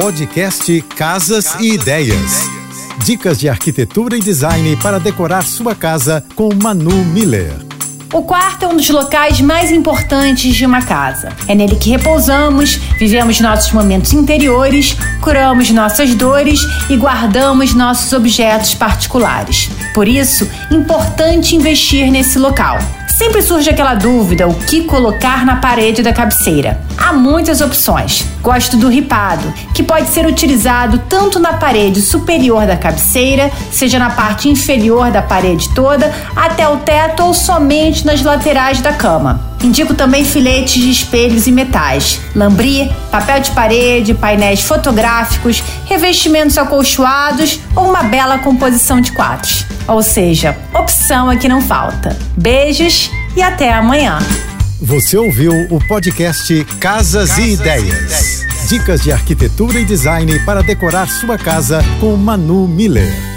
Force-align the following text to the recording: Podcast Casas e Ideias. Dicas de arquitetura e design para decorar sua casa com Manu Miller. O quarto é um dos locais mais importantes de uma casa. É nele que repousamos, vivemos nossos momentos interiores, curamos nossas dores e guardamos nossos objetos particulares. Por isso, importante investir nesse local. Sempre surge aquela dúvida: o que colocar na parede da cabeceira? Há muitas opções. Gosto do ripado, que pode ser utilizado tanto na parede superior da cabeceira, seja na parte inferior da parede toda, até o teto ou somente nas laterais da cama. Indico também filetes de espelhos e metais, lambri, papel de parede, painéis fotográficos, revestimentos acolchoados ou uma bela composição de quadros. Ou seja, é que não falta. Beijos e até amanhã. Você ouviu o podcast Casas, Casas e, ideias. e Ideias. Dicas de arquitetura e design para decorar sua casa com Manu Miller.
Podcast 0.00 0.80
Casas 0.94 1.56
e 1.58 1.72
Ideias. 1.72 2.48
Dicas 3.04 3.36
de 3.36 3.48
arquitetura 3.48 4.16
e 4.16 4.20
design 4.20 4.76
para 4.76 5.00
decorar 5.00 5.42
sua 5.42 5.74
casa 5.74 6.24
com 6.36 6.50
Manu 6.54 7.04
Miller. 7.06 7.52
O 8.12 8.22
quarto 8.22 8.64
é 8.64 8.68
um 8.68 8.76
dos 8.76 8.88
locais 8.90 9.40
mais 9.40 9.72
importantes 9.72 10.54
de 10.54 10.64
uma 10.64 10.82
casa. 10.82 11.30
É 11.48 11.54
nele 11.54 11.74
que 11.74 11.90
repousamos, 11.90 12.76
vivemos 12.96 13.40
nossos 13.40 13.72
momentos 13.72 14.12
interiores, 14.12 14.96
curamos 15.20 15.68
nossas 15.70 16.14
dores 16.14 16.60
e 16.88 16.96
guardamos 16.96 17.74
nossos 17.74 18.12
objetos 18.12 18.76
particulares. 18.76 19.68
Por 19.92 20.06
isso, 20.06 20.48
importante 20.70 21.56
investir 21.56 22.08
nesse 22.08 22.38
local. 22.38 22.78
Sempre 23.18 23.42
surge 23.42 23.68
aquela 23.68 23.94
dúvida: 23.94 24.46
o 24.46 24.54
que 24.54 24.84
colocar 24.84 25.44
na 25.44 25.56
parede 25.56 26.04
da 26.04 26.12
cabeceira? 26.12 26.80
Há 26.96 27.12
muitas 27.12 27.60
opções. 27.60 28.24
Gosto 28.40 28.76
do 28.76 28.88
ripado, 28.88 29.52
que 29.74 29.82
pode 29.82 30.08
ser 30.10 30.24
utilizado 30.24 30.98
tanto 31.08 31.40
na 31.40 31.54
parede 31.54 32.00
superior 32.00 32.64
da 32.64 32.76
cabeceira, 32.76 33.50
seja 33.72 33.98
na 33.98 34.10
parte 34.10 34.48
inferior 34.48 35.10
da 35.10 35.20
parede 35.20 35.68
toda, 35.74 36.14
até 36.36 36.68
o 36.68 36.76
teto 36.76 37.24
ou 37.24 37.34
somente 37.34 38.06
nas 38.06 38.22
laterais 38.22 38.80
da 38.80 38.92
cama. 38.92 39.48
Indico 39.64 39.94
também 39.94 40.24
filetes 40.24 40.80
de 40.80 40.90
espelhos 40.90 41.48
e 41.48 41.52
metais, 41.52 42.20
lambri, 42.36 42.88
papel 43.10 43.40
de 43.40 43.50
parede, 43.50 44.14
painéis 44.14 44.62
fotográficos, 44.62 45.60
revestimentos 45.86 46.56
acolchoados 46.56 47.58
ou 47.74 47.88
uma 47.88 48.04
bela 48.04 48.38
composição 48.38 49.00
de 49.00 49.10
quadros. 49.10 49.66
Ou 49.88 50.02
seja, 50.02 50.56
é 51.10 51.36
que 51.36 51.48
não 51.48 51.62
falta. 51.62 52.16
Beijos 52.36 53.10
e 53.34 53.40
até 53.40 53.72
amanhã. 53.72 54.18
Você 54.80 55.16
ouviu 55.16 55.52
o 55.70 55.80
podcast 55.88 56.64
Casas, 56.78 57.30
Casas 57.30 57.38
e, 57.38 57.52
ideias. 57.54 57.82
e 57.82 57.88
Ideias. 57.88 58.68
Dicas 58.68 59.02
de 59.02 59.10
arquitetura 59.10 59.80
e 59.80 59.84
design 59.84 60.38
para 60.40 60.62
decorar 60.62 61.08
sua 61.08 61.38
casa 61.38 61.82
com 61.98 62.14
Manu 62.16 62.68
Miller. 62.68 63.27